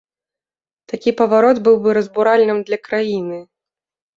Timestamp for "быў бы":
1.67-1.89